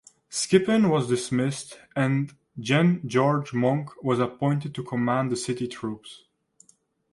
Skippon 0.29 0.89
was 0.89 1.09
dismissed 1.09 1.77
and 1.95 2.33
Gen 2.59 3.07
George 3.07 3.53
Monck 3.53 3.91
was 4.03 4.17
appointed 4.19 4.73
to 4.73 4.83
command 4.83 5.31
the 5.31 5.35
City 5.35 5.67
troops. 5.67 6.23